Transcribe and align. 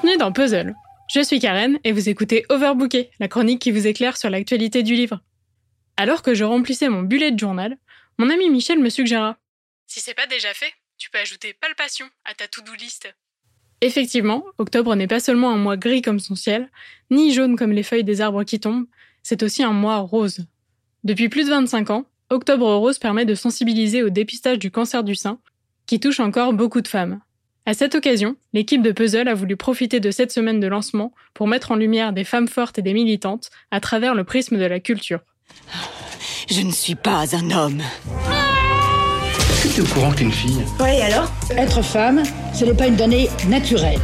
Bienvenue 0.00 0.18
dans 0.18 0.30
Puzzle. 0.30 0.76
Je 1.08 1.20
suis 1.24 1.40
Karen 1.40 1.80
et 1.82 1.90
vous 1.90 2.08
écoutez 2.08 2.46
Overbooké, 2.50 3.10
la 3.18 3.26
chronique 3.26 3.60
qui 3.60 3.72
vous 3.72 3.88
éclaire 3.88 4.16
sur 4.16 4.30
l'actualité 4.30 4.84
du 4.84 4.94
livre. 4.94 5.20
Alors 5.96 6.22
que 6.22 6.34
je 6.34 6.44
remplissais 6.44 6.88
mon 6.88 7.02
bullet 7.02 7.32
de 7.32 7.38
journal, 7.38 7.76
mon 8.16 8.30
ami 8.30 8.48
Michel 8.48 8.78
me 8.78 8.90
suggéra 8.90 9.38
Si 9.88 9.98
c'est 9.98 10.14
pas 10.14 10.28
déjà 10.28 10.54
fait, 10.54 10.72
tu 10.98 11.10
peux 11.10 11.18
ajouter 11.18 11.52
palpation 11.52 12.06
à 12.24 12.34
ta 12.34 12.46
to-do 12.46 12.74
list. 12.74 13.12
Effectivement, 13.80 14.44
octobre 14.58 14.94
n'est 14.94 15.08
pas 15.08 15.18
seulement 15.18 15.50
un 15.50 15.58
mois 15.58 15.76
gris 15.76 16.02
comme 16.02 16.20
son 16.20 16.36
ciel, 16.36 16.70
ni 17.10 17.32
jaune 17.32 17.56
comme 17.56 17.72
les 17.72 17.82
feuilles 17.82 18.04
des 18.04 18.20
arbres 18.20 18.44
qui 18.44 18.60
tombent, 18.60 18.86
c'est 19.24 19.42
aussi 19.42 19.64
un 19.64 19.72
mois 19.72 19.98
rose. 19.98 20.46
Depuis 21.02 21.28
plus 21.28 21.46
de 21.46 21.50
25 21.50 21.90
ans, 21.90 22.06
Octobre 22.30 22.72
Rose 22.72 23.00
permet 23.00 23.24
de 23.24 23.34
sensibiliser 23.34 24.04
au 24.04 24.10
dépistage 24.10 24.60
du 24.60 24.70
cancer 24.70 25.02
du 25.02 25.16
sein, 25.16 25.40
qui 25.86 25.98
touche 25.98 26.20
encore 26.20 26.52
beaucoup 26.52 26.82
de 26.82 26.88
femmes. 26.88 27.20
À 27.68 27.74
cette 27.74 27.94
occasion, 27.94 28.34
l'équipe 28.54 28.80
de 28.80 28.92
Puzzle 28.92 29.28
a 29.28 29.34
voulu 29.34 29.54
profiter 29.54 30.00
de 30.00 30.10
cette 30.10 30.32
semaine 30.32 30.58
de 30.58 30.66
lancement 30.66 31.12
pour 31.34 31.46
mettre 31.46 31.70
en 31.70 31.74
lumière 31.74 32.14
des 32.14 32.24
femmes 32.24 32.48
fortes 32.48 32.78
et 32.78 32.82
des 32.82 32.94
militantes 32.94 33.50
à 33.70 33.78
travers 33.78 34.14
le 34.14 34.24
prisme 34.24 34.56
de 34.56 34.64
la 34.64 34.80
culture. 34.80 35.20
Je 36.48 36.62
ne 36.62 36.72
suis 36.72 36.94
pas 36.94 37.36
un 37.36 37.50
homme. 37.50 37.82
Est-ce 39.50 39.68
que 39.68 39.74
tu 39.74 39.80
es 39.80 39.84
au 39.84 39.86
courant 39.92 40.12
que 40.12 40.16
t'es 40.16 40.24
une 40.24 40.32
fille? 40.32 40.64
Oui, 40.80 41.02
alors? 41.02 41.30
Être 41.50 41.82
femme, 41.82 42.22
ce 42.54 42.64
n'est 42.64 42.72
pas 42.72 42.86
une 42.86 42.96
donnée 42.96 43.28
naturelle. 43.50 44.00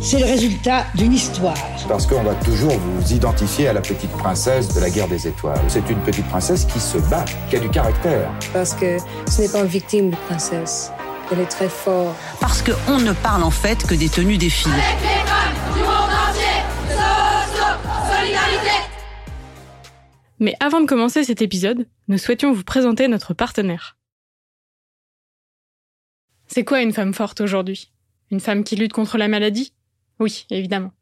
C'est 0.00 0.18
le 0.18 0.24
résultat 0.24 0.86
d'une 0.96 1.12
histoire. 1.12 1.54
Parce 1.86 2.08
qu'on 2.08 2.24
va 2.24 2.34
toujours 2.34 2.72
vous 2.72 3.12
identifier 3.12 3.68
à 3.68 3.72
la 3.72 3.82
petite 3.82 4.10
princesse 4.10 4.74
de 4.74 4.80
la 4.80 4.90
guerre 4.90 5.06
des 5.06 5.28
étoiles. 5.28 5.60
C'est 5.68 5.88
une 5.88 6.00
petite 6.00 6.26
princesse 6.26 6.64
qui 6.64 6.80
se 6.80 6.98
bat, 7.08 7.24
qui 7.48 7.54
a 7.54 7.60
du 7.60 7.70
caractère. 7.70 8.28
Parce 8.52 8.74
que 8.74 8.96
ce 9.30 9.42
n'est 9.42 9.48
pas 9.48 9.60
une 9.60 9.66
victime 9.66 10.10
de 10.10 10.16
princesse. 10.16 10.90
Elle 11.32 11.40
est 11.40 11.46
très 11.46 11.70
forte. 11.70 12.14
Parce 12.40 12.60
qu'on 12.60 12.98
ne 12.98 13.14
parle 13.14 13.42
en 13.42 13.50
fait 13.50 13.86
que 13.86 13.94
des 13.94 14.10
tenues 14.10 14.36
des 14.36 14.50
filles. 14.50 14.70
Mais 20.40 20.54
avant 20.60 20.82
de 20.82 20.86
commencer 20.86 21.24
cet 21.24 21.40
épisode, 21.40 21.86
nous 22.08 22.18
souhaitions 22.18 22.52
vous 22.52 22.64
présenter 22.64 23.08
notre 23.08 23.32
partenaire. 23.32 23.96
C'est 26.48 26.64
quoi 26.64 26.82
une 26.82 26.92
femme 26.92 27.14
forte 27.14 27.40
aujourd'hui? 27.40 27.90
Une 28.30 28.40
femme 28.40 28.62
qui 28.62 28.76
lutte 28.76 28.92
contre 28.92 29.16
la 29.16 29.28
maladie? 29.28 29.72
Oui, 30.18 30.44
évidemment. 30.50 30.92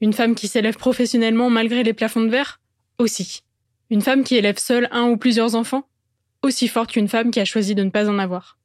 Une 0.00 0.14
femme 0.14 0.34
qui 0.34 0.48
s'élève 0.48 0.76
professionnellement 0.76 1.50
malgré 1.50 1.82
les 1.82 1.92
plafonds 1.92 2.22
de 2.22 2.30
verre? 2.30 2.60
Aussi. 2.98 3.42
Une 3.90 4.00
femme 4.00 4.24
qui 4.24 4.36
élève 4.36 4.58
seule 4.58 4.88
un 4.92 5.10
ou 5.10 5.18
plusieurs 5.18 5.56
enfants? 5.56 5.86
Aussi 6.42 6.68
forte 6.68 6.92
qu'une 6.92 7.08
femme 7.08 7.30
qui 7.30 7.40
a 7.40 7.44
choisi 7.44 7.74
de 7.74 7.82
ne 7.82 7.90
pas 7.90 8.08
en 8.08 8.18
avoir. 8.18 8.56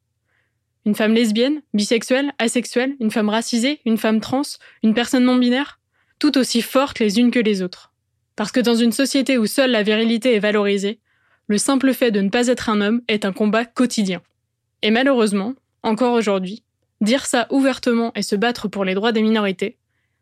Une 0.90 0.95
femme 0.95 1.14
lesbienne, 1.14 1.62
bisexuelle, 1.76 2.32
asexuelle, 2.40 2.95
une 3.00 3.12
femme 3.12 3.30
racisée, 3.30 3.80
une 3.86 4.00
femme 4.00 4.20
trans, 4.20 4.42
une 4.82 4.96
personne 4.96 5.23
non 5.23 5.36
binaire 5.36 5.80
Tout 6.18 6.36
aussi 6.36 6.64
fortes 6.64 6.98
les 6.98 7.20
unes 7.20 7.30
que 7.30 7.38
les 7.38 7.62
autres. 7.62 7.94
Parce 8.36 8.52
que 8.52 8.59
dans 8.59 8.73
une 8.73 8.92
société 8.92 9.38
où 9.38 9.46
seule 9.46 9.70
la 9.70 9.84
virilité 9.84 10.34
est 10.34 10.40
valorisée, 10.40 11.00
le 11.46 11.59
simple 11.59 11.94
fait 11.94 12.09
de 12.09 12.22
ne 12.22 12.31
pas 12.31 12.48
être 12.48 12.70
un 12.70 12.81
homme 12.81 13.04
est 13.08 13.23
un 13.23 13.34
combat 13.34 13.66
quotidien. 13.66 14.23
Et 14.81 14.90
malheureusement, 14.90 15.54
encore 15.84 16.14
aujourd'hui, 16.14 16.64
dire 17.02 17.28
ça 17.28 17.46
ouvertement 17.52 18.12
et 18.16 18.24
se 18.24 18.36
battre 18.36 18.68
pour 18.68 18.84
les 18.84 18.96
droits 18.96 19.12
des 19.12 19.22
minorités, 19.22 19.78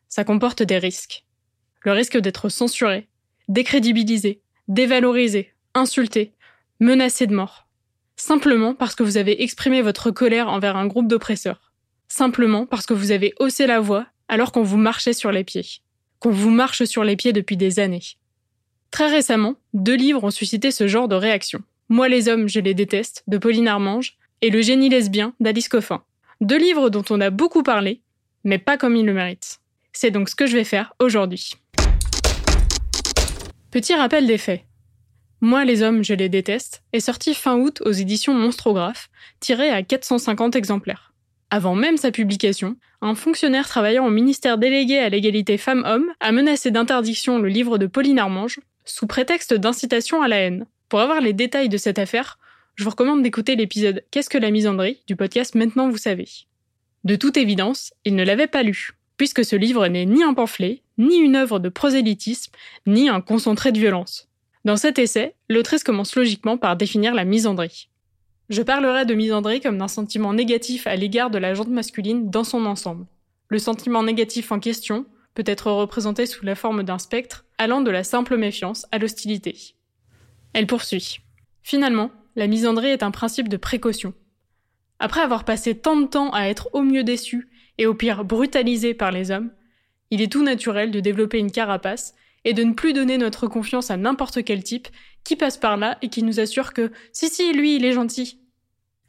ça 0.09 0.25
comporte 0.25 0.63
des 0.63 0.79
risques. 0.79 1.23
Le 1.83 1.93
risque 1.93 2.17
d'être 2.17 2.49
censuré, 2.49 3.07
décrédibilisé, 3.47 4.41
dévalorisé, 4.67 5.53
insulté, 5.73 6.33
menacé 6.81 7.25
de 7.25 7.35
mort. 7.35 7.66
Simplement 8.17 8.73
parce 8.73 8.95
que 8.95 9.03
vous 9.03 9.15
avez 9.15 9.41
exprimé 9.41 9.81
votre 9.81 10.11
colère 10.11 10.49
envers 10.49 10.75
un 10.75 10.87
groupe 10.87 11.07
d'oppresseurs. 11.07 11.71
Simplement 12.09 12.65
parce 12.65 12.85
que 12.85 12.93
vous 12.93 13.11
avez 13.11 13.33
haussé 13.39 13.67
la 13.67 13.79
voix 13.79 14.05
alors 14.27 14.51
qu'on 14.51 14.63
vous 14.63 14.77
marchait 14.77 15.13
sur 15.13 15.31
les 15.31 15.45
pieds 15.45 15.81
qu'on 16.19 16.31
vous 16.31 16.49
marche 16.49 16.83
sur 16.85 17.03
les 17.03 17.15
pieds 17.15 17.33
depuis 17.33 17.57
des 17.57 17.79
années. 17.79 18.03
Très 18.91 19.09
récemment, 19.09 19.55
deux 19.73 19.95
livres 19.95 20.23
ont 20.23 20.31
suscité 20.31 20.71
ce 20.71 20.87
genre 20.87 21.07
de 21.07 21.15
réaction. 21.15 21.59
Moi 21.89 22.09
les 22.09 22.27
hommes, 22.27 22.47
je 22.47 22.59
les 22.59 22.73
déteste, 22.73 23.23
de 23.27 23.37
Pauline 23.37 23.67
Armange, 23.67 24.17
et 24.41 24.51
Le 24.51 24.61
génie 24.61 24.89
lesbien 24.89 25.33
d'Alice 25.39 25.67
Coffin. 25.67 26.03
Deux 26.41 26.59
livres 26.59 26.89
dont 26.89 27.03
on 27.09 27.21
a 27.21 27.31
beaucoup 27.31 27.63
parlé, 27.63 28.01
mais 28.43 28.59
pas 28.59 28.77
comme 28.77 28.95
ils 28.95 29.05
le 29.05 29.13
méritent. 29.13 29.59
C'est 29.93 30.11
donc 30.11 30.29
ce 30.29 30.35
que 30.35 30.45
je 30.45 30.55
vais 30.55 30.63
faire 30.63 30.93
aujourd'hui. 30.99 31.53
Petit 33.71 33.95
rappel 33.95 34.27
des 34.27 34.37
faits. 34.37 34.66
Moi 35.39 35.65
les 35.65 35.83
hommes, 35.83 36.03
je 36.03 36.15
les 36.15 36.29
déteste 36.29 36.81
est 36.93 36.99
sorti 36.99 37.35
fin 37.35 37.57
août 37.57 37.83
aux 37.85 37.91
éditions 37.91 38.33
Monstrographe, 38.33 39.09
tiré 39.39 39.69
à 39.69 39.83
450 39.83 40.55
exemplaires. 40.55 41.13
Avant 41.51 41.75
même 41.75 41.97
sa 41.97 42.11
publication, 42.11 42.75
un 43.01 43.13
fonctionnaire 43.13 43.67
travaillant 43.67 44.07
au 44.07 44.09
ministère 44.09 44.57
délégué 44.57 44.97
à 44.97 45.09
l'égalité 45.09 45.57
femmes-hommes 45.57 46.11
a 46.19 46.31
menacé 46.31 46.71
d'interdiction 46.71 47.37
le 47.37 47.49
livre 47.49 47.77
de 47.77 47.85
Pauline 47.85 48.17
Armange 48.17 48.59
sous 48.83 49.05
prétexte 49.05 49.53
d'incitation 49.53 50.23
à 50.23 50.27
la 50.27 50.37
haine. 50.37 50.65
Pour 50.89 51.01
avoir 51.01 51.21
les 51.21 51.33
détails 51.33 51.69
de 51.69 51.77
cette 51.77 51.99
affaire, 51.99 52.39
je 52.75 52.83
vous 52.83 52.89
recommande 52.89 53.21
d'écouter 53.21 53.55
l'épisode 53.55 54.03
Qu'est-ce 54.09 54.29
que 54.31 54.37
la 54.39 54.49
misandrie 54.49 55.03
du 55.05 55.15
podcast 55.15 55.53
Maintenant 55.53 55.89
vous 55.89 55.97
savez. 55.97 56.27
De 57.03 57.15
toute 57.15 57.37
évidence, 57.37 57.93
il 58.05 58.15
ne 58.15 58.23
l'avait 58.23 58.47
pas 58.47 58.63
lu, 58.63 58.91
puisque 59.17 59.45
ce 59.45 59.55
livre 59.55 59.87
n'est 59.87 60.05
ni 60.05 60.23
un 60.23 60.33
pamphlet, 60.33 60.81
ni 60.97 61.17
une 61.17 61.35
œuvre 61.35 61.59
de 61.59 61.69
prosélytisme, 61.69 62.51
ni 62.87 63.07
un 63.07 63.21
concentré 63.21 63.71
de 63.71 63.79
violence. 63.79 64.26
Dans 64.67 64.75
cet 64.75 64.99
essai, 64.99 65.33
l'autrice 65.47 65.85
commence 65.85 66.13
logiquement 66.17 66.57
par 66.57 66.75
définir 66.75 67.13
la 67.13 67.23
misandrie. 67.23 67.87
Je 68.49 68.61
parlerai 68.61 69.05
de 69.05 69.13
misandrie 69.13 69.61
comme 69.61 69.77
d'un 69.77 69.87
sentiment 69.87 70.33
négatif 70.33 70.87
à 70.87 70.97
l'égard 70.97 71.29
de 71.29 71.37
la 71.37 71.53
jante 71.53 71.69
masculine 71.69 72.29
dans 72.29 72.43
son 72.43 72.65
ensemble. 72.65 73.05
Le 73.47 73.59
sentiment 73.59 74.03
négatif 74.03 74.51
en 74.51 74.59
question 74.59 75.05
peut 75.35 75.45
être 75.45 75.71
représenté 75.71 76.25
sous 76.25 76.43
la 76.43 76.53
forme 76.53 76.83
d'un 76.83 76.99
spectre 76.99 77.45
allant 77.57 77.79
de 77.79 77.91
la 77.91 78.03
simple 78.03 78.35
méfiance 78.35 78.85
à 78.91 78.97
l'hostilité. 78.97 79.55
Elle 80.51 80.67
poursuit. 80.67 81.21
Finalement, 81.63 82.11
la 82.35 82.47
misandrie 82.47 82.89
est 82.89 83.03
un 83.03 83.11
principe 83.11 83.47
de 83.47 83.55
précaution. 83.55 84.13
Après 84.99 85.21
avoir 85.21 85.45
passé 85.45 85.75
tant 85.75 85.95
de 85.95 86.07
temps 86.07 86.31
à 86.31 86.41
être 86.49 86.67
au 86.73 86.81
mieux 86.81 87.05
déçu 87.05 87.47
et 87.77 87.85
au 87.85 87.93
pire 87.93 88.25
brutalisé 88.25 88.93
par 88.93 89.11
les 89.11 89.31
hommes, 89.31 89.49
il 90.11 90.21
est 90.21 90.29
tout 90.29 90.43
naturel 90.43 90.91
de 90.91 90.99
développer 90.99 91.39
une 91.39 91.53
carapace 91.53 92.15
et 92.47 92.53
de 92.53 92.63
ne 92.63 92.71
plus 92.71 92.93
donner 92.93 93.17
notre 93.17 93.47
confiance 93.47 93.91
à 93.91 93.97
n'importe 93.97 94.41
quel 94.45 94.63
type 94.63 94.87
qui 95.25 95.35
passe 95.35 95.57
par 95.57 95.75
là 95.75 95.97
et 96.01 96.07
qui 96.07 96.23
nous 96.23 96.39
assure 96.39 96.71
que 96.71 96.93
si 97.11 97.27
si 97.27 97.51
lui 97.51 97.75
il 97.75 97.83
est 97.83 97.91
gentil. 97.91 98.39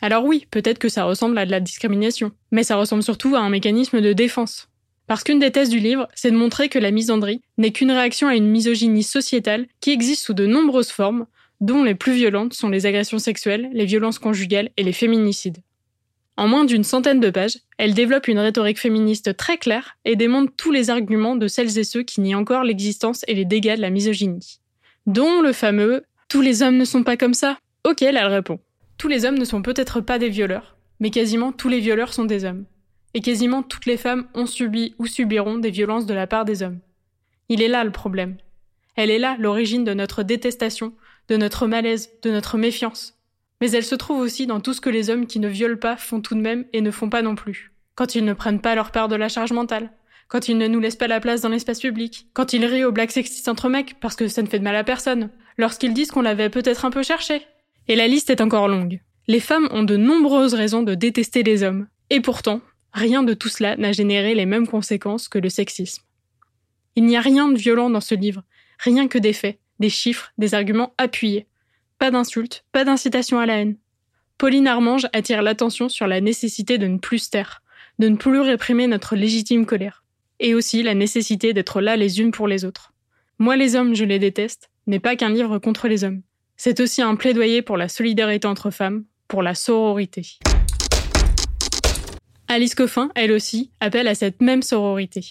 Alors 0.02 0.24
oui, 0.24 0.48
peut-être 0.50 0.80
que 0.80 0.88
ça 0.88 1.04
ressemble 1.04 1.38
à 1.38 1.46
de 1.46 1.52
la 1.52 1.60
discrimination, 1.60 2.32
mais 2.50 2.64
ça 2.64 2.74
ressemble 2.74 3.04
surtout 3.04 3.36
à 3.36 3.38
un 3.38 3.48
mécanisme 3.48 4.00
de 4.00 4.12
défense. 4.12 4.68
Parce 5.06 5.22
qu'une 5.22 5.38
des 5.38 5.52
thèses 5.52 5.70
du 5.70 5.78
livre, 5.78 6.08
c'est 6.16 6.32
de 6.32 6.36
montrer 6.36 6.68
que 6.68 6.80
la 6.80 6.90
misandrie 6.90 7.40
n'est 7.58 7.70
qu'une 7.70 7.92
réaction 7.92 8.26
à 8.26 8.34
une 8.34 8.48
misogynie 8.48 9.04
sociétale 9.04 9.68
qui 9.78 9.92
existe 9.92 10.24
sous 10.24 10.34
de 10.34 10.46
nombreuses 10.46 10.90
formes, 10.90 11.26
dont 11.60 11.84
les 11.84 11.94
plus 11.94 12.14
violentes 12.14 12.54
sont 12.54 12.68
les 12.68 12.86
agressions 12.86 13.20
sexuelles, 13.20 13.70
les 13.72 13.86
violences 13.86 14.18
conjugales 14.18 14.70
et 14.76 14.82
les 14.82 14.92
féminicides. 14.92 15.58
En 16.38 16.46
moins 16.46 16.64
d'une 16.64 16.84
centaine 16.84 17.18
de 17.18 17.30
pages, 17.30 17.58
elle 17.78 17.94
développe 17.94 18.28
une 18.28 18.38
rhétorique 18.38 18.78
féministe 18.78 19.36
très 19.36 19.58
claire 19.58 19.96
et 20.04 20.14
démontre 20.14 20.52
tous 20.56 20.70
les 20.70 20.88
arguments 20.88 21.34
de 21.34 21.48
celles 21.48 21.78
et 21.78 21.82
ceux 21.82 22.04
qui 22.04 22.20
nient 22.20 22.36
encore 22.36 22.62
l'existence 22.62 23.24
et 23.26 23.34
les 23.34 23.44
dégâts 23.44 23.74
de 23.74 23.80
la 23.80 23.90
misogynie. 23.90 24.60
Dont 25.06 25.42
le 25.42 25.52
fameux 25.52 26.04
Tous 26.28 26.40
les 26.40 26.62
hommes 26.62 26.76
ne 26.76 26.84
sont 26.84 27.02
pas 27.02 27.16
comme 27.16 27.34
ça 27.34 27.58
auquel 27.84 28.16
elle 28.16 28.28
répond. 28.28 28.60
Tous 28.98 29.08
les 29.08 29.24
hommes 29.24 29.36
ne 29.36 29.44
sont 29.44 29.62
peut-être 29.62 30.00
pas 30.00 30.20
des 30.20 30.28
violeurs, 30.28 30.76
mais 31.00 31.10
quasiment 31.10 31.50
tous 31.50 31.68
les 31.68 31.80
violeurs 31.80 32.14
sont 32.14 32.24
des 32.24 32.44
hommes. 32.44 32.66
Et 33.14 33.20
quasiment 33.20 33.64
toutes 33.64 33.86
les 33.86 33.96
femmes 33.96 34.28
ont 34.34 34.46
subi 34.46 34.94
ou 35.00 35.06
subiront 35.06 35.58
des 35.58 35.72
violences 35.72 36.06
de 36.06 36.14
la 36.14 36.28
part 36.28 36.44
des 36.44 36.62
hommes. 36.62 36.78
Il 37.48 37.62
est 37.62 37.68
là 37.68 37.82
le 37.82 37.90
problème. 37.90 38.36
Elle 38.94 39.10
est 39.10 39.18
là 39.18 39.34
l'origine 39.40 39.82
de 39.82 39.92
notre 39.92 40.22
détestation, 40.22 40.92
de 41.26 41.36
notre 41.36 41.66
malaise, 41.66 42.10
de 42.22 42.30
notre 42.30 42.58
méfiance, 42.58 43.17
mais 43.60 43.70
elle 43.70 43.84
se 43.84 43.94
trouve 43.94 44.20
aussi 44.20 44.46
dans 44.46 44.60
tout 44.60 44.72
ce 44.72 44.80
que 44.80 44.90
les 44.90 45.10
hommes 45.10 45.26
qui 45.26 45.40
ne 45.40 45.48
violent 45.48 45.78
pas 45.78 45.96
font 45.96 46.20
tout 46.20 46.34
de 46.34 46.40
même 46.40 46.64
et 46.72 46.80
ne 46.80 46.90
font 46.90 47.10
pas 47.10 47.22
non 47.22 47.34
plus. 47.34 47.72
Quand 47.94 48.14
ils 48.14 48.24
ne 48.24 48.32
prennent 48.32 48.60
pas 48.60 48.74
leur 48.74 48.92
part 48.92 49.08
de 49.08 49.16
la 49.16 49.28
charge 49.28 49.52
mentale, 49.52 49.90
quand 50.28 50.48
ils 50.48 50.58
ne 50.58 50.68
nous 50.68 50.78
laissent 50.78 50.96
pas 50.96 51.08
la 51.08 51.20
place 51.20 51.40
dans 51.40 51.48
l'espace 51.48 51.80
public, 51.80 52.28
quand 52.34 52.52
ils 52.52 52.64
rient 52.64 52.84
au 52.84 52.92
black 52.92 53.10
sexiste 53.10 53.48
entre 53.48 53.68
mecs 53.68 53.98
parce 53.98 54.14
que 54.14 54.28
ça 54.28 54.42
ne 54.42 54.46
fait 54.46 54.58
de 54.58 54.64
mal 54.64 54.76
à 54.76 54.84
personne, 54.84 55.30
lorsqu'ils 55.56 55.94
disent 55.94 56.10
qu'on 56.10 56.22
l'avait 56.22 56.50
peut-être 56.50 56.84
un 56.84 56.90
peu 56.90 57.02
cherché. 57.02 57.42
Et 57.88 57.96
la 57.96 58.06
liste 58.06 58.30
est 58.30 58.42
encore 58.42 58.68
longue. 58.68 59.00
Les 59.26 59.40
femmes 59.40 59.68
ont 59.72 59.82
de 59.82 59.96
nombreuses 59.96 60.54
raisons 60.54 60.82
de 60.82 60.94
détester 60.94 61.42
les 61.42 61.62
hommes. 61.62 61.88
Et 62.10 62.20
pourtant, 62.20 62.60
rien 62.92 63.22
de 63.22 63.34
tout 63.34 63.48
cela 63.48 63.76
n'a 63.76 63.92
généré 63.92 64.34
les 64.34 64.46
mêmes 64.46 64.66
conséquences 64.66 65.28
que 65.28 65.38
le 65.38 65.48
sexisme. 65.48 66.02
Il 66.96 67.04
n'y 67.04 67.16
a 67.16 67.20
rien 67.20 67.48
de 67.48 67.58
violent 67.58 67.90
dans 67.90 68.00
ce 68.00 68.14
livre, 68.14 68.42
rien 68.78 69.08
que 69.08 69.18
des 69.18 69.32
faits, 69.32 69.58
des 69.80 69.90
chiffres, 69.90 70.32
des 70.36 70.54
arguments 70.54 70.94
appuyés. 70.98 71.46
Pas 71.98 72.12
d'insultes, 72.12 72.64
pas 72.70 72.84
d'incitation 72.84 73.40
à 73.40 73.46
la 73.46 73.58
haine. 73.58 73.76
Pauline 74.38 74.68
Armange 74.68 75.08
attire 75.12 75.42
l'attention 75.42 75.88
sur 75.88 76.06
la 76.06 76.20
nécessité 76.20 76.78
de 76.78 76.86
ne 76.86 76.98
plus 76.98 77.18
se 77.18 77.30
taire, 77.30 77.60
de 77.98 78.08
ne 78.08 78.16
plus 78.16 78.38
réprimer 78.38 78.86
notre 78.86 79.16
légitime 79.16 79.66
colère, 79.66 80.04
et 80.38 80.54
aussi 80.54 80.84
la 80.84 80.94
nécessité 80.94 81.52
d'être 81.52 81.80
là 81.80 81.96
les 81.96 82.20
unes 82.20 82.30
pour 82.30 82.46
les 82.46 82.64
autres. 82.64 82.92
Moi 83.40 83.56
les 83.56 83.74
hommes, 83.74 83.96
je 83.96 84.04
les 84.04 84.20
déteste, 84.20 84.70
n'est 84.86 85.00
pas 85.00 85.16
qu'un 85.16 85.30
livre 85.30 85.58
contre 85.58 85.88
les 85.88 86.04
hommes. 86.04 86.22
C'est 86.56 86.78
aussi 86.78 87.02
un 87.02 87.16
plaidoyer 87.16 87.62
pour 87.62 87.76
la 87.76 87.88
solidarité 87.88 88.46
entre 88.46 88.70
femmes, 88.70 89.04
pour 89.26 89.42
la 89.42 89.56
sororité. 89.56 90.38
Alice 92.46 92.76
Coffin, 92.76 93.10
elle 93.16 93.32
aussi, 93.32 93.72
appelle 93.80 94.06
à 94.06 94.14
cette 94.14 94.40
même 94.40 94.62
sororité. 94.62 95.24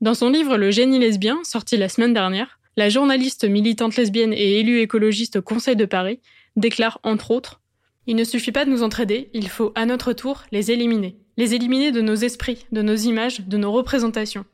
Dans 0.00 0.14
son 0.14 0.30
livre 0.30 0.56
Le 0.56 0.70
génie 0.70 1.00
lesbien, 1.00 1.40
sorti 1.42 1.76
la 1.76 1.88
semaine 1.88 2.14
dernière, 2.14 2.60
la 2.76 2.88
journaliste 2.88 3.44
militante 3.44 3.96
lesbienne 3.96 4.32
et 4.32 4.58
élue 4.60 4.80
écologiste 4.80 5.36
au 5.36 5.42
Conseil 5.42 5.76
de 5.76 5.84
Paris 5.84 6.20
déclare 6.56 7.00
entre 7.02 7.30
autres 7.30 7.60
Il 8.06 8.16
ne 8.16 8.24
suffit 8.24 8.52
pas 8.52 8.64
de 8.64 8.70
nous 8.70 8.82
entraider, 8.82 9.30
il 9.34 9.48
faut 9.48 9.72
à 9.74 9.84
notre 9.84 10.12
tour 10.12 10.44
les 10.52 10.70
éliminer. 10.70 11.16
Les 11.36 11.54
éliminer 11.54 11.92
de 11.92 12.00
nos 12.00 12.14
esprits, 12.14 12.66
de 12.72 12.82
nos 12.82 12.94
images, 12.94 13.40
de 13.40 13.56
nos 13.56 13.72
représentations. 13.72 14.44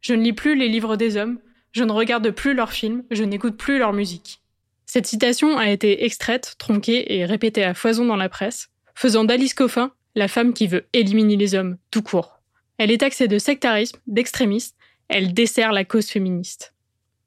Je 0.00 0.14
ne 0.14 0.22
lis 0.22 0.32
plus 0.32 0.56
les 0.56 0.68
livres 0.68 0.96
des 0.96 1.16
hommes, 1.16 1.38
je 1.72 1.84
ne 1.84 1.92
regarde 1.92 2.30
plus 2.30 2.54
leurs 2.54 2.72
films, 2.72 3.04
je 3.10 3.24
n'écoute 3.24 3.56
plus 3.56 3.78
leur 3.78 3.92
musique. 3.92 4.40
Cette 4.86 5.06
citation 5.06 5.56
a 5.56 5.70
été 5.70 6.04
extraite, 6.04 6.56
tronquée 6.58 7.14
et 7.16 7.24
répétée 7.24 7.62
à 7.62 7.74
foison 7.74 8.04
dans 8.04 8.16
la 8.16 8.28
presse, 8.28 8.70
faisant 8.94 9.24
d'Alice 9.24 9.54
Coffin 9.54 9.92
la 10.16 10.26
femme 10.26 10.52
qui 10.52 10.66
veut 10.66 10.86
éliminer 10.92 11.36
les 11.36 11.54
hommes, 11.54 11.76
tout 11.92 12.02
court. 12.02 12.40
Elle 12.78 12.90
est 12.90 12.98
taxée 12.98 13.28
de 13.28 13.38
sectarisme, 13.38 14.00
d'extrémisme, 14.08 14.74
elle 15.08 15.32
dessert 15.32 15.72
la 15.72 15.84
cause 15.84 16.08
féministe. 16.08 16.74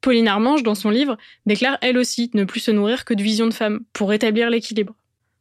Pauline 0.04 0.28
Armange, 0.28 0.62
dans 0.62 0.74
son 0.74 0.90
livre, 0.90 1.16
déclare 1.46 1.78
elle 1.80 1.96
aussi 1.96 2.30
ne 2.34 2.44
plus 2.44 2.60
se 2.60 2.70
nourrir 2.70 3.06
que 3.06 3.14
de 3.14 3.22
visions 3.22 3.46
de 3.46 3.54
femmes 3.54 3.80
pour 3.94 4.10
rétablir 4.10 4.50
l'équilibre. 4.50 4.94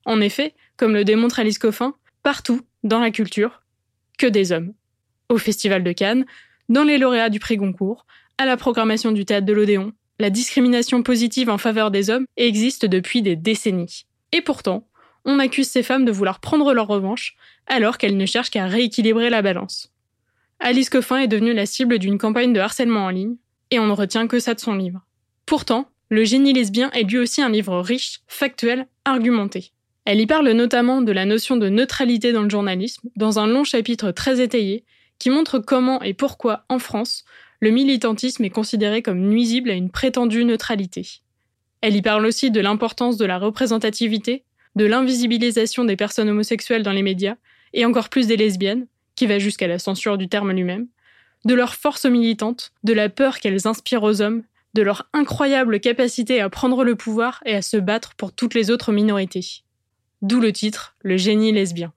En 0.06 0.22
effet, 0.22 0.56
comme 0.78 0.94
le 0.94 1.04
démontre 1.04 1.38
Alice 1.38 1.60
Coffin, 1.60 1.96
partout, 2.24 2.62
dans 2.82 3.02
la 3.02 3.12
culture, 3.12 3.62
que 4.18 4.26
des 4.26 4.54
hommes. 4.54 4.72
Au 5.28 5.38
Festival 5.38 5.84
de 5.84 5.92
Cannes, 5.92 6.26
dans 6.70 6.86
les 6.86 6.98
lauréats 6.98 7.30
du 7.30 7.42
prix 7.42 7.58
Goncourt, 7.58 8.06
à 8.38 8.46
la 8.46 8.56
programmation 8.56 9.12
du 9.12 9.26
théâtre 9.26 9.46
de 9.46 9.52
l'Odéon, 9.52 9.92
la 10.18 10.30
discrimination 10.30 11.04
positive 11.04 11.50
en 11.50 11.58
faveur 11.58 11.92
des 11.92 12.10
hommes 12.10 12.26
existe 12.38 12.86
depuis 12.86 13.22
des 13.22 13.36
décennies. 13.36 14.06
Et 14.32 14.40
pourtant, 14.40 14.88
on 15.26 15.40
accuse 15.40 15.68
ces 15.68 15.84
femmes 15.84 16.06
de 16.06 16.12
vouloir 16.14 16.40
prendre 16.40 16.74
leur 16.74 16.88
revanche, 16.88 17.36
alors 17.68 17.98
qu'elles 17.98 18.16
ne 18.16 18.26
cherchent 18.26 18.52
qu'à 18.52 18.68
rééquilibrer 18.68 19.30
la 19.30 19.42
balance. 19.42 19.92
Alice 20.62 20.90
Coffin 20.90 21.18
est 21.18 21.28
devenue 21.28 21.54
la 21.54 21.66
cible 21.66 22.00
d'une 22.00 22.18
campagne 22.18 22.54
de 22.54 22.62
harcèlement 22.62 23.08
en 23.08 23.10
ligne, 23.10 23.36
et 23.74 23.80
on 23.80 23.88
ne 23.88 23.94
retient 23.94 24.28
que 24.28 24.40
ça 24.40 24.54
de 24.54 24.60
son 24.60 24.76
livre. 24.76 25.02
Pourtant, 25.46 25.90
Le 26.10 26.26
génie 26.26 26.54
lesbien 26.54 26.92
est 26.92 27.10
lui 27.10 27.18
aussi 27.18 27.42
un 27.42 27.50
livre 27.50 27.80
riche, 27.80 28.20
factuel, 28.28 28.86
argumenté. 29.04 29.72
Elle 30.06 30.22
y 30.22 30.28
parle 30.28 30.52
notamment 30.52 31.02
de 31.02 31.12
la 31.12 31.26
notion 31.26 31.58
de 31.58 31.70
neutralité 31.70 32.34
dans 32.34 32.44
le 32.44 32.52
journalisme, 32.52 33.10
dans 33.16 33.40
un 33.40 33.48
long 33.48 33.64
chapitre 33.64 34.12
très 34.12 34.40
étayé, 34.40 34.84
qui 35.18 35.32
montre 35.32 35.58
comment 35.58 36.04
et 36.04 36.14
pourquoi, 36.14 36.66
en 36.70 36.78
France, 36.78 37.26
le 37.62 37.72
militantisme 37.72 38.44
est 38.44 38.52
considéré 38.52 39.02
comme 39.02 39.22
nuisible 39.22 39.72
à 39.72 39.74
une 39.74 39.90
prétendue 39.90 40.46
neutralité. 40.46 41.08
Elle 41.82 41.96
y 41.96 42.04
parle 42.04 42.28
aussi 42.28 42.52
de 42.52 42.60
l'importance 42.60 43.18
de 43.18 43.26
la 43.26 43.40
représentativité, 43.40 44.44
de 44.76 44.86
l'invisibilisation 44.86 45.84
des 45.84 45.96
personnes 45.96 46.30
homosexuelles 46.30 46.84
dans 46.84 46.92
les 46.92 47.02
médias, 47.02 47.38
et 47.74 47.86
encore 47.86 48.10
plus 48.10 48.28
des 48.28 48.38
lesbiennes, 48.38 48.86
qui 49.16 49.26
va 49.26 49.40
jusqu'à 49.40 49.68
la 49.68 49.80
censure 49.80 50.20
du 50.20 50.28
terme 50.28 50.52
lui-même, 50.52 50.88
de 51.46 51.54
leur 51.54 51.76
force 51.76 52.06
militante, 52.06 52.72
de 52.84 52.94
la 52.94 53.10
peur 53.10 53.40
qu'elles 53.40 53.68
inspirent 53.68 54.04
aux 54.04 54.22
hommes, 54.22 54.44
de 54.74 54.82
leur 54.82 55.08
incroyable 55.14 55.80
capacité 55.80 56.42
à 56.42 56.50
prendre 56.50 56.84
le 56.84 56.96
pouvoir 56.96 57.42
et 57.46 57.56
à 57.56 57.62
se 57.62 57.78
battre 57.78 58.16
pour 58.16 58.34
toutes 58.34 58.54
les 58.54 58.72
autres 58.72 58.92
minorités. 58.92 59.64
D'où 60.22 60.40
le 60.40 60.52
titre 60.52 60.96
Le 61.02 61.18
génie 61.18 61.52
lesbien. 61.52 61.94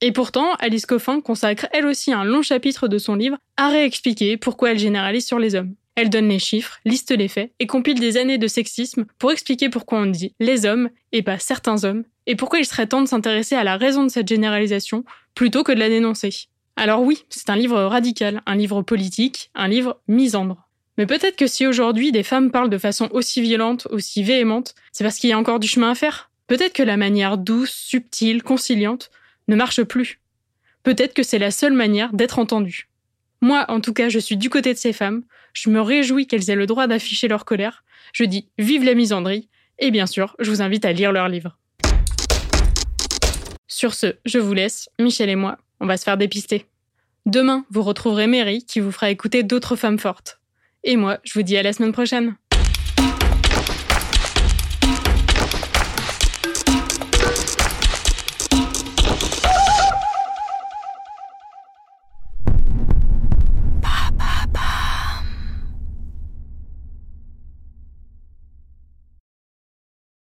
Et 0.00 0.12
pourtant, 0.12 0.54
Alice 0.60 0.86
Coffin 0.86 1.20
consacre 1.20 1.66
elle 1.72 1.86
aussi 1.86 2.12
un 2.12 2.24
long 2.24 2.42
chapitre 2.42 2.86
de 2.86 2.98
son 2.98 3.16
livre 3.16 3.38
à 3.56 3.68
réexpliquer 3.68 4.36
pourquoi 4.36 4.72
elle 4.72 4.78
généralise 4.78 5.26
sur 5.26 5.38
les 5.38 5.54
hommes. 5.54 5.74
Elle 5.96 6.10
donne 6.10 6.28
les 6.28 6.38
chiffres, 6.38 6.78
liste 6.84 7.10
les 7.10 7.26
faits 7.26 7.50
et 7.58 7.66
compile 7.66 7.98
des 7.98 8.16
années 8.16 8.38
de 8.38 8.46
sexisme 8.46 9.06
pour 9.18 9.32
expliquer 9.32 9.68
pourquoi 9.68 9.98
on 9.98 10.06
dit 10.06 10.32
les 10.38 10.64
hommes 10.64 10.90
et 11.10 11.22
pas 11.22 11.40
certains 11.40 11.82
hommes 11.82 12.04
et 12.26 12.36
pourquoi 12.36 12.60
il 12.60 12.64
serait 12.64 12.86
temps 12.86 13.02
de 13.02 13.08
s'intéresser 13.08 13.56
à 13.56 13.64
la 13.64 13.76
raison 13.76 14.04
de 14.04 14.08
cette 14.08 14.28
généralisation 14.28 15.04
plutôt 15.34 15.64
que 15.64 15.72
de 15.72 15.80
la 15.80 15.88
dénoncer. 15.88 16.48
Alors 16.80 17.02
oui, 17.02 17.24
c'est 17.28 17.50
un 17.50 17.56
livre 17.56 17.82
radical, 17.82 18.40
un 18.46 18.54
livre 18.54 18.82
politique, 18.82 19.50
un 19.56 19.66
livre 19.66 20.00
misandre. 20.06 20.68
Mais 20.96 21.06
peut-être 21.06 21.34
que 21.34 21.48
si 21.48 21.66
aujourd'hui 21.66 22.12
des 22.12 22.22
femmes 22.22 22.52
parlent 22.52 22.70
de 22.70 22.78
façon 22.78 23.08
aussi 23.10 23.42
violente, 23.42 23.88
aussi 23.90 24.22
véhémente, 24.22 24.76
c'est 24.92 25.02
parce 25.02 25.18
qu'il 25.18 25.28
y 25.28 25.32
a 25.32 25.38
encore 25.38 25.58
du 25.58 25.66
chemin 25.66 25.90
à 25.90 25.94
faire. 25.96 26.30
Peut-être 26.46 26.74
que 26.74 26.84
la 26.84 26.96
manière 26.96 27.36
douce, 27.36 27.72
subtile, 27.72 28.44
conciliante 28.44 29.10
ne 29.48 29.56
marche 29.56 29.82
plus. 29.82 30.20
Peut-être 30.84 31.14
que 31.14 31.24
c'est 31.24 31.40
la 31.40 31.50
seule 31.50 31.72
manière 31.72 32.12
d'être 32.12 32.38
entendue. 32.38 32.88
Moi, 33.40 33.64
en 33.66 33.80
tout 33.80 33.92
cas, 33.92 34.08
je 34.08 34.20
suis 34.20 34.36
du 34.36 34.48
côté 34.48 34.72
de 34.72 34.78
ces 34.78 34.92
femmes, 34.92 35.24
je 35.54 35.70
me 35.70 35.80
réjouis 35.80 36.28
qu'elles 36.28 36.48
aient 36.48 36.54
le 36.54 36.66
droit 36.66 36.86
d'afficher 36.86 37.26
leur 37.26 37.44
colère, 37.44 37.82
je 38.12 38.22
dis 38.22 38.50
vive 38.56 38.84
la 38.84 38.94
misandrie, 38.94 39.48
et 39.80 39.90
bien 39.90 40.06
sûr, 40.06 40.36
je 40.38 40.48
vous 40.48 40.62
invite 40.62 40.84
à 40.84 40.92
lire 40.92 41.10
leur 41.10 41.28
livre. 41.28 41.58
Sur 43.66 43.94
ce, 43.94 44.14
je 44.24 44.38
vous 44.38 44.54
laisse, 44.54 44.88
Michel 45.00 45.28
et 45.28 45.36
moi, 45.36 45.58
on 45.80 45.86
va 45.86 45.96
se 45.96 46.04
faire 46.04 46.16
dépister. 46.16 46.66
Demain, 47.26 47.64
vous 47.70 47.82
retrouverez 47.82 48.26
Mary 48.26 48.64
qui 48.64 48.80
vous 48.80 48.92
fera 48.92 49.10
écouter 49.10 49.42
d'autres 49.42 49.76
femmes 49.76 49.98
fortes. 49.98 50.40
Et 50.84 50.96
moi, 50.96 51.18
je 51.24 51.34
vous 51.34 51.42
dis 51.42 51.56
à 51.56 51.62
la 51.62 51.72
semaine 51.72 51.92
prochaine. 51.92 52.36